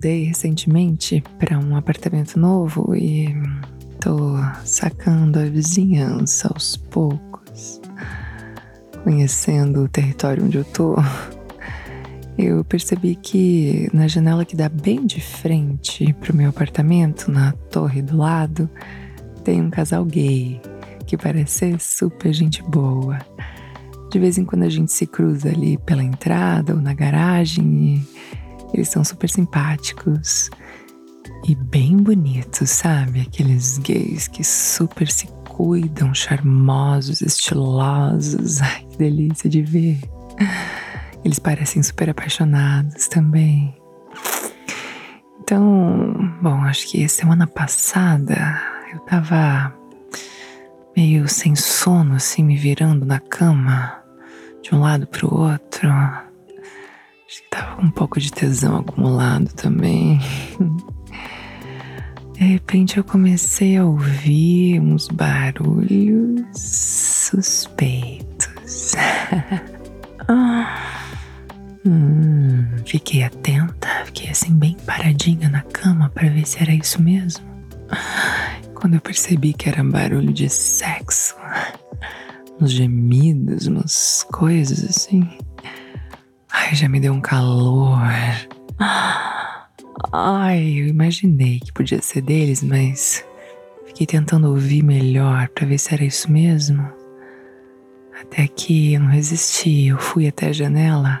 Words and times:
Mudei 0.00 0.24
recentemente 0.24 1.22
para 1.38 1.58
um 1.58 1.76
apartamento 1.76 2.40
novo 2.40 2.96
e 2.96 3.36
tô 4.00 4.34
sacando 4.64 5.38
a 5.38 5.44
vizinhança 5.44 6.48
aos 6.48 6.74
poucos, 6.74 7.82
conhecendo 9.04 9.84
o 9.84 9.88
território 9.88 10.42
onde 10.42 10.56
eu 10.56 10.64
tô. 10.64 10.96
Eu 12.38 12.64
percebi 12.64 13.14
que 13.14 13.90
na 13.92 14.08
janela 14.08 14.46
que 14.46 14.56
dá 14.56 14.70
bem 14.70 15.04
de 15.04 15.20
frente 15.20 16.10
pro 16.14 16.34
meu 16.34 16.48
apartamento, 16.48 17.30
na 17.30 17.52
torre 17.70 18.00
do 18.00 18.16
lado, 18.16 18.70
tem 19.44 19.60
um 19.60 19.68
casal 19.68 20.06
gay 20.06 20.62
que 21.06 21.14
parece 21.14 21.58
ser 21.58 21.78
super 21.78 22.32
gente 22.32 22.62
boa. 22.62 23.18
De 24.10 24.18
vez 24.18 24.38
em 24.38 24.46
quando 24.46 24.62
a 24.62 24.70
gente 24.70 24.92
se 24.92 25.06
cruza 25.06 25.50
ali 25.50 25.76
pela 25.76 26.02
entrada 26.02 26.74
ou 26.74 26.80
na 26.80 26.94
garagem 26.94 27.96
e 27.96 28.20
eles 28.72 28.88
são 28.88 29.04
super 29.04 29.28
simpáticos 29.28 30.50
e 31.48 31.54
bem 31.54 31.96
bonitos, 31.96 32.70
sabe? 32.70 33.22
Aqueles 33.22 33.78
gays 33.78 34.28
que 34.28 34.44
super 34.44 35.10
se 35.10 35.26
cuidam, 35.48 36.14
charmosos, 36.14 37.20
estilosos. 37.20 38.60
Ai, 38.62 38.86
que 38.90 38.98
delícia 38.98 39.48
de 39.48 39.62
ver. 39.62 40.00
Eles 41.24 41.38
parecem 41.38 41.82
super 41.82 42.10
apaixonados 42.10 43.08
também. 43.08 43.74
Então, 45.40 46.14
bom, 46.40 46.62
acho 46.62 46.88
que 46.88 47.08
semana 47.08 47.46
passada 47.46 48.60
eu 48.92 49.00
tava 49.00 49.74
meio 50.96 51.28
sem 51.28 51.54
sono, 51.54 52.14
assim, 52.14 52.42
me 52.42 52.56
virando 52.56 53.04
na 53.04 53.18
cama 53.18 54.02
de 54.62 54.74
um 54.74 54.80
lado 54.80 55.06
pro 55.06 55.32
outro. 55.34 55.88
Acho 57.30 57.42
que 57.44 57.48
tava 57.48 57.76
com 57.76 57.82
um 57.82 57.90
pouco 57.92 58.18
de 58.18 58.32
tesão 58.32 58.78
acumulado 58.78 59.54
também. 59.54 60.18
De 62.32 62.44
repente 62.44 62.98
eu 62.98 63.04
comecei 63.04 63.76
a 63.76 63.84
ouvir 63.84 64.80
uns 64.80 65.06
barulhos 65.06 66.44
suspeitos. 66.52 68.48
hum, 71.86 72.66
fiquei 72.84 73.22
atenta, 73.22 74.04
fiquei 74.06 74.30
assim 74.30 74.52
bem 74.52 74.76
paradinha 74.84 75.48
na 75.48 75.62
cama 75.62 76.10
para 76.10 76.28
ver 76.30 76.44
se 76.44 76.60
era 76.60 76.74
isso 76.74 77.00
mesmo. 77.00 77.46
Quando 78.74 78.94
eu 78.94 79.00
percebi 79.00 79.52
que 79.52 79.68
era 79.68 79.84
barulho 79.84 80.32
de 80.32 80.48
sexo, 80.48 81.36
uns 82.60 82.72
gemidos, 82.72 83.68
umas 83.68 84.26
coisas 84.32 84.84
assim. 84.84 85.30
Ai, 86.70 86.76
já 86.76 86.88
me 86.88 87.00
deu 87.00 87.12
um 87.12 87.20
calor. 87.20 87.98
Ai, 90.12 90.62
eu 90.78 90.86
imaginei 90.86 91.58
que 91.58 91.72
podia 91.72 92.00
ser 92.00 92.20
deles, 92.20 92.62
mas 92.62 93.24
fiquei 93.88 94.06
tentando 94.06 94.48
ouvir 94.48 94.84
melhor 94.84 95.48
para 95.48 95.66
ver 95.66 95.78
se 95.78 95.92
era 95.92 96.04
isso 96.04 96.30
mesmo. 96.30 96.88
Até 98.22 98.46
que 98.46 98.94
eu 98.94 99.00
não 99.00 99.08
resisti, 99.08 99.88
eu 99.88 99.98
fui 99.98 100.28
até 100.28 100.46
a 100.46 100.52
janela 100.52 101.20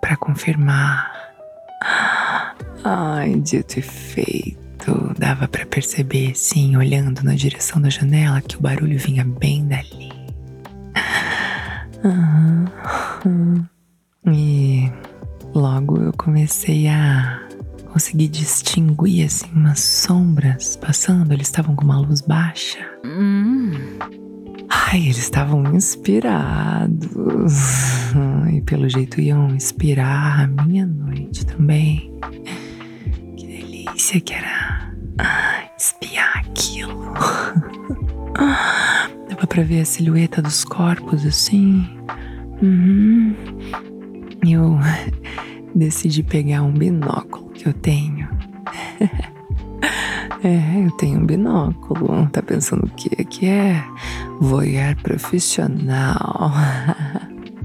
para 0.00 0.16
confirmar. 0.16 1.12
Ai, 2.82 3.34
dito 3.40 3.78
e 3.78 3.82
feito. 3.82 5.14
Dava 5.18 5.46
para 5.46 5.66
perceber, 5.66 6.34
sim, 6.34 6.78
olhando 6.78 7.22
na 7.22 7.34
direção 7.34 7.78
da 7.78 7.90
janela, 7.90 8.40
que 8.40 8.56
o 8.56 8.60
barulho 8.62 8.98
vinha 8.98 9.22
bem 9.22 9.68
dali. 9.68 10.08
Uhum. 12.02 13.66
E 14.32 14.90
logo 15.54 15.98
eu 15.98 16.12
comecei 16.12 16.88
a 16.88 17.40
conseguir 17.92 18.28
distinguir 18.28 19.26
assim 19.26 19.46
umas 19.54 19.80
sombras 19.80 20.76
passando. 20.76 21.32
Eles 21.32 21.48
estavam 21.48 21.74
com 21.74 21.84
uma 21.84 21.98
luz 21.98 22.20
baixa. 22.20 22.78
Hum. 23.04 23.72
Ai, 24.68 25.00
eles 25.00 25.18
estavam 25.18 25.64
inspirados. 25.74 27.08
E 28.50 28.62
pelo 28.62 28.88
jeito 28.88 29.20
iam 29.20 29.54
inspirar 29.54 30.40
a 30.40 30.46
minha 30.64 30.86
noite 30.86 31.44
também. 31.44 32.10
Que 33.36 33.46
delícia 33.46 34.18
que 34.20 34.32
era 34.32 34.94
espiar 35.78 36.38
aquilo. 36.38 37.12
Dava 39.28 39.46
pra 39.46 39.62
ver 39.62 39.82
a 39.82 39.84
silhueta 39.84 40.40
dos 40.40 40.64
corpos 40.64 41.26
assim. 41.26 41.86
Uhum. 42.62 43.34
Eu 44.50 44.78
decidi 45.74 46.22
pegar 46.22 46.62
um 46.62 46.72
binóculo 46.72 47.50
que 47.50 47.68
eu 47.68 47.72
tenho. 47.72 48.28
é, 50.42 50.86
eu 50.86 50.90
tenho 50.92 51.20
um 51.20 51.26
binóculo. 51.26 52.28
Tá 52.30 52.42
pensando 52.42 52.86
o 52.86 52.90
quê? 52.90 53.24
Que 53.24 53.46
é 53.46 53.84
voyeur 54.40 54.96
profissional. 55.02 56.52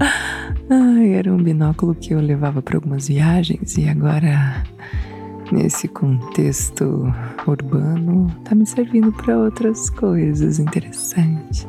Ai, 0.68 1.14
era 1.14 1.32
um 1.32 1.42
binóculo 1.42 1.94
que 1.94 2.12
eu 2.12 2.20
levava 2.20 2.60
para 2.60 2.76
algumas 2.76 3.08
viagens 3.08 3.78
e 3.78 3.88
agora 3.88 4.64
nesse 5.52 5.86
contexto 5.86 7.12
urbano 7.46 8.26
tá 8.44 8.54
me 8.54 8.66
servindo 8.66 9.12
para 9.12 9.38
outras 9.38 9.88
coisas 9.90 10.58
interessantes. 10.58 11.66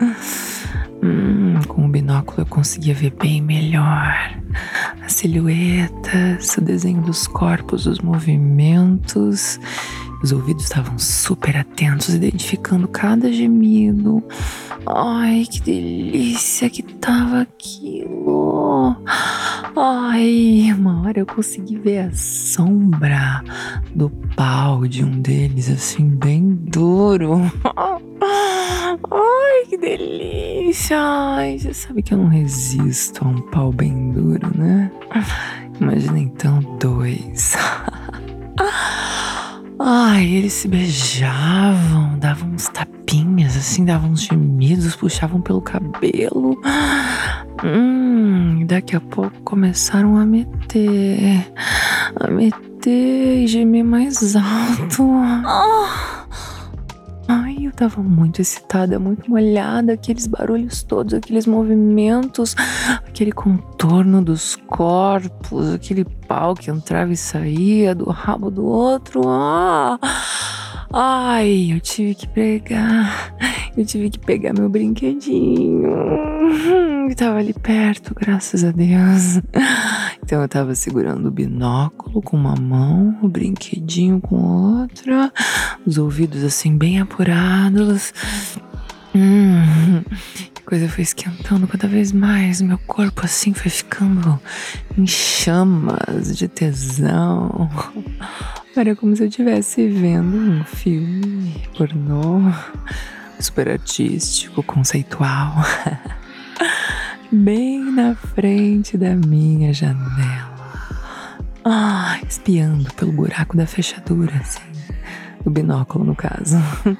Hum, 1.02 1.60
com 1.68 1.84
o 1.84 1.88
binóculo 1.88 2.40
eu 2.40 2.46
conseguia 2.46 2.94
ver 2.94 3.12
bem 3.20 3.40
melhor 3.40 4.14
as 5.04 5.12
silhuetas, 5.12 6.56
o 6.56 6.60
desenho 6.60 7.02
dos 7.02 7.26
corpos, 7.26 7.86
os 7.86 8.00
movimentos. 8.00 9.60
Os 10.22 10.32
ouvidos 10.32 10.64
estavam 10.64 10.98
super 10.98 11.56
atentos, 11.56 12.08
identificando 12.08 12.88
cada 12.88 13.30
gemido. 13.30 14.22
Ai, 14.86 15.46
que 15.50 15.60
delícia 15.60 16.70
que 16.70 16.82
tava 16.82 17.42
aquilo. 17.42 18.96
Ai, 19.76 20.72
uma 20.76 21.02
hora 21.02 21.20
eu 21.20 21.26
consegui 21.26 21.76
ver 21.76 21.98
a 21.98 22.12
sombra 22.12 23.42
do 23.94 24.08
pau 24.34 24.86
de 24.86 25.04
um 25.04 25.20
deles, 25.20 25.68
assim, 25.68 26.08
bem 26.08 26.54
duro. 26.54 27.40
Ai, 29.10 29.66
que 29.68 29.76
delícia! 29.76 30.96
Ai, 30.98 31.58
você 31.58 31.74
sabe 31.74 32.02
que 32.02 32.14
eu 32.14 32.18
não 32.18 32.28
resisto 32.28 33.24
a 33.24 33.28
um 33.28 33.40
pau 33.50 33.72
bem 33.72 34.12
duro, 34.12 34.50
né? 34.56 34.90
Imagina 35.80 36.18
então 36.18 36.60
dois. 36.78 37.56
Ai, 39.88 40.24
eles 40.24 40.52
se 40.52 40.66
beijavam, 40.66 42.18
davam 42.18 42.48
uns 42.48 42.66
tapinhas, 42.66 43.56
assim, 43.56 43.84
davam 43.84 44.10
uns 44.10 44.22
gemidos, 44.22 44.96
puxavam 44.96 45.40
pelo 45.40 45.62
cabelo. 45.62 46.60
Hum, 47.62 48.66
daqui 48.66 48.96
a 48.96 49.00
pouco 49.00 49.40
começaram 49.44 50.16
a 50.16 50.26
meter, 50.26 51.52
a 52.16 52.28
meter 52.28 53.44
e 53.44 53.46
gemer 53.46 53.84
mais 53.84 54.34
alto. 54.34 55.08
Ai, 55.44 56.15
eu 57.76 57.88
tava 57.88 58.02
muito 58.02 58.40
excitada, 58.40 58.98
muito 58.98 59.28
molhada, 59.28 59.92
aqueles 59.92 60.26
barulhos 60.26 60.82
todos, 60.82 61.12
aqueles 61.12 61.46
movimentos, 61.46 62.56
aquele 63.06 63.32
contorno 63.32 64.22
dos 64.22 64.56
corpos, 64.56 65.74
aquele 65.74 66.04
pau 66.04 66.54
que 66.54 66.70
entrava 66.70 67.12
e 67.12 67.16
saía 67.16 67.94
do 67.94 68.08
rabo 68.08 68.50
do 68.50 68.64
outro. 68.64 69.22
Ah! 69.26 69.98
Ai, 70.90 71.72
eu 71.72 71.80
tive 71.80 72.14
que 72.14 72.26
pegar, 72.26 73.34
eu 73.76 73.84
tive 73.84 74.08
que 74.08 74.18
pegar 74.18 74.54
meu 74.54 74.70
brinquedinho 74.70 75.90
que 77.08 77.14
tava 77.14 77.38
ali 77.38 77.52
perto, 77.52 78.14
graças 78.14 78.64
a 78.64 78.70
Deus. 78.70 79.40
Então 80.26 80.42
eu 80.42 80.48
tava 80.48 80.74
segurando 80.74 81.26
o 81.26 81.30
binóculo 81.30 82.20
com 82.20 82.36
uma 82.36 82.56
mão, 82.56 83.16
o 83.22 83.28
brinquedinho 83.28 84.20
com 84.20 84.80
outra, 84.80 85.32
os 85.86 85.98
ouvidos 85.98 86.42
assim 86.42 86.76
bem 86.76 87.00
apurados. 87.00 88.12
Hum, 89.14 90.02
coisa 90.64 90.88
foi 90.88 91.02
esquentando 91.04 91.68
cada 91.68 91.86
vez 91.86 92.10
mais, 92.10 92.60
meu 92.60 92.76
corpo 92.76 93.24
assim 93.24 93.54
foi 93.54 93.70
ficando 93.70 94.36
em 94.98 95.06
chamas 95.06 96.36
de 96.36 96.48
tesão. 96.48 97.70
Era 98.76 98.96
como 98.96 99.14
se 99.14 99.22
eu 99.22 99.28
estivesse 99.28 99.86
vendo 99.86 100.36
um 100.36 100.64
filme 100.64 101.54
pornô 101.78 102.40
super 103.38 103.68
artístico, 103.68 104.60
conceitual, 104.64 105.54
bem 107.30 107.78
na 107.92 108.14
frente 108.14 108.96
da 108.96 109.14
minha 109.14 109.72
janela. 109.72 110.56
Ah, 111.64 112.18
espiando 112.28 112.92
pelo 112.94 113.12
buraco 113.12 113.56
da 113.56 113.66
fechadura, 113.66 114.36
assim. 114.36 114.60
Do 115.44 115.50
binóculo, 115.50 116.04
no 116.04 116.14
caso. 116.14 116.56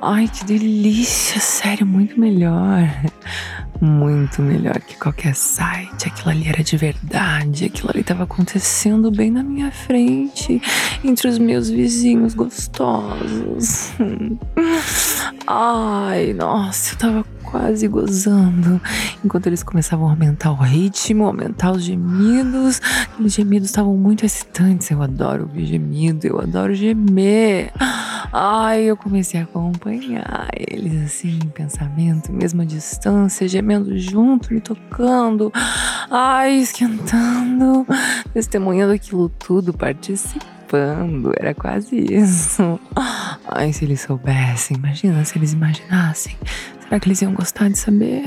Ai, 0.00 0.28
que 0.28 0.44
delícia, 0.44 1.40
sério, 1.40 1.86
muito 1.86 2.18
melhor 2.18 2.88
muito 3.80 4.40
melhor 4.42 4.80
que 4.80 4.96
qualquer 4.96 5.34
site. 5.34 6.08
Aquilo 6.08 6.30
ali 6.30 6.48
era 6.48 6.62
de 6.62 6.76
verdade, 6.76 7.66
aquilo 7.66 7.90
ali 7.90 8.00
estava 8.00 8.24
acontecendo 8.24 9.10
bem 9.10 9.30
na 9.30 9.42
minha 9.42 9.70
frente, 9.70 10.60
entre 11.02 11.28
os 11.28 11.38
meus 11.38 11.68
vizinhos 11.68 12.34
gostosos. 12.34 13.92
Ai, 15.46 16.32
nossa, 16.32 16.94
eu 16.94 16.98
tava 16.98 17.24
quase 17.44 17.86
gozando. 17.86 18.80
Enquanto 19.24 19.46
eles 19.46 19.62
começavam 19.62 20.06
a 20.08 20.10
aumentar 20.10 20.50
o 20.50 20.56
ritmo, 20.56 21.26
aumentar 21.26 21.72
os 21.72 21.82
gemidos. 21.82 22.80
Aqueles 23.12 23.34
gemidos 23.34 23.68
estavam 23.68 23.96
muito 23.96 24.24
excitantes. 24.24 24.90
Eu 24.90 25.02
adoro 25.02 25.44
ouvir 25.44 25.66
gemido, 25.66 26.26
eu 26.26 26.40
adoro 26.40 26.74
gemer. 26.74 27.72
Ai, 28.32 28.82
eu 28.82 28.96
comecei 28.96 29.40
a 29.40 29.44
acompanhar 29.44 30.48
eles 30.56 31.04
assim, 31.04 31.38
em 31.44 31.48
pensamento, 31.48 32.32
mesma 32.32 32.66
distância, 32.66 33.46
gemendo 33.46 33.96
junto, 33.96 34.52
me 34.52 34.60
tocando. 34.60 35.52
Ai, 36.10 36.56
esquentando, 36.56 37.86
testemunhando 38.32 38.92
aquilo 38.92 39.28
tudo, 39.28 39.72
participando. 39.72 40.63
Era 41.38 41.54
quase 41.54 41.96
isso. 41.96 42.78
Ai, 43.46 43.72
se 43.72 43.84
eles 43.84 44.00
soubessem, 44.00 44.76
imagina 44.76 45.24
se 45.24 45.38
eles 45.38 45.52
imaginassem 45.52 46.36
Será 46.84 47.00
que 47.00 47.08
eles 47.08 47.22
iam 47.22 47.32
gostar 47.32 47.70
de 47.70 47.78
saber? 47.78 48.22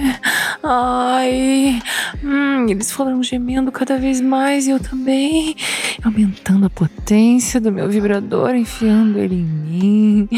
Ai, 0.63 1.79
hum, 2.23 2.67
eles 2.67 2.91
foram 2.91 3.21
gemendo 3.21 3.71
cada 3.71 3.97
vez 3.99 4.19
mais 4.19 4.65
e 4.65 4.71
eu 4.71 4.79
também, 4.79 5.55
aumentando 6.03 6.65
a 6.65 6.69
potência 6.69 7.61
do 7.61 7.71
meu 7.71 7.87
vibrador, 7.87 8.55
enfiando 8.55 9.19
ele 9.19 9.35
em 9.35 9.43
mim, 9.43 10.29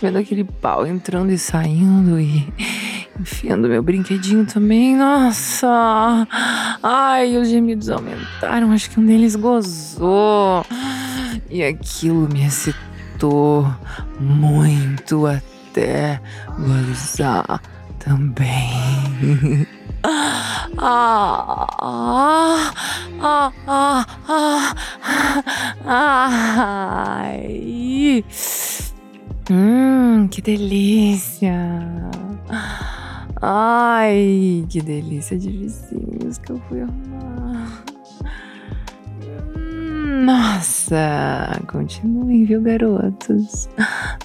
vendo 0.00 0.18
aquele 0.18 0.44
pau 0.44 0.86
entrando 0.86 1.32
e 1.32 1.38
saindo 1.38 2.20
e 2.20 2.46
enfiando 3.20 3.68
meu 3.68 3.82
brinquedinho 3.82 4.46
também. 4.46 4.96
Nossa! 4.96 6.26
Ai, 6.80 7.36
os 7.36 7.48
gemidos 7.48 7.90
aumentaram, 7.90 8.70
acho 8.70 8.88
que 8.88 9.00
um 9.00 9.04
deles 9.04 9.34
gozou. 9.34 10.64
E 11.50 11.62
aquilo 11.62 12.28
me 12.28 12.46
excitou 12.46 13.66
muito 14.18 15.26
até 15.26 16.20
gozar 16.58 17.60
também. 17.98 19.66
Ah, 20.76 21.66
ah, 21.78 22.72
ah, 23.20 23.52
ah, 23.66 24.74
ah, 25.86 27.20
ai. 27.22 28.24
Hum, 29.50 30.28
que 30.28 30.42
delícia. 30.42 31.54
Ai, 33.40 34.66
que 34.68 34.80
delícia 34.80 35.38
de 35.38 35.50
vizinhos 35.50 36.38
que 36.38 36.52
eu 36.52 36.60
fui 36.68 36.82
arrumar. 36.82 37.43
Nossa, 40.24 41.60
continuem, 41.66 42.46
viu, 42.46 42.62
garotos? 42.62 43.68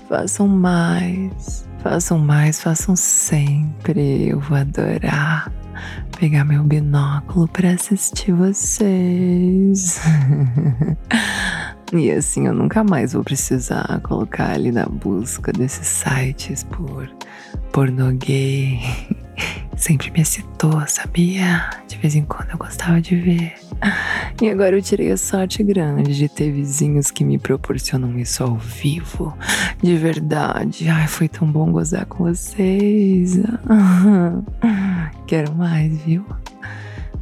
Façam 0.07 0.47
mais, 0.47 1.67
façam 1.79 2.17
mais, 2.17 2.61
façam 2.61 2.95
sempre. 2.95 4.29
Eu 4.29 4.39
vou 4.39 4.57
adorar 4.57 5.51
pegar 6.17 6.45
meu 6.45 6.63
binóculo 6.63 7.49
para 7.49 7.71
assistir 7.71 8.31
vocês. 8.31 9.99
e 11.91 12.09
assim 12.11 12.47
eu 12.47 12.53
nunca 12.53 12.81
mais 12.81 13.11
vou 13.11 13.23
precisar 13.23 13.99
colocar 14.01 14.51
ali 14.51 14.71
na 14.71 14.85
busca 14.85 15.51
desses 15.51 15.85
sites 15.85 16.63
por 16.63 17.09
pornô 17.73 18.09
gay. 18.13 18.79
Sempre 19.75 20.11
me 20.11 20.21
excitou, 20.21 20.81
sabia? 20.87 21.69
De 21.89 21.97
vez 21.97 22.15
em 22.15 22.23
quando 22.23 22.51
eu 22.51 22.57
gostava 22.57 23.01
de 23.01 23.17
ver. 23.17 23.68
E 24.41 24.49
agora 24.49 24.75
eu 24.75 24.81
tirei 24.81 25.11
a 25.11 25.17
sorte 25.17 25.63
grande 25.63 26.15
de 26.15 26.29
ter 26.29 26.51
vizinhos 26.51 27.11
que 27.11 27.23
me 27.23 27.37
proporcionam 27.37 28.17
isso 28.17 28.43
ao 28.43 28.55
vivo. 28.55 29.35
De 29.81 29.95
verdade. 29.97 30.87
Ai, 30.87 31.07
foi 31.07 31.27
tão 31.27 31.49
bom 31.49 31.71
gozar 31.71 32.05
com 32.05 32.23
vocês. 32.25 33.39
Quero 35.27 35.53
mais, 35.55 36.01
viu? 36.03 36.25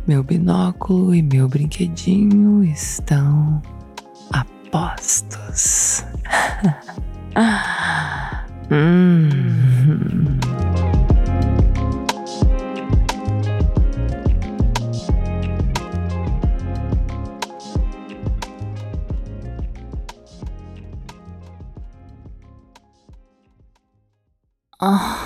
Meu 0.08 0.24
binóculo 0.24 1.14
e 1.14 1.22
meu 1.22 1.48
brinquedinho 1.50 2.64
estão 2.64 3.62
a 4.32 4.46
postos. 4.72 6.06
hum. 8.72 9.67
Oh. 24.90 25.17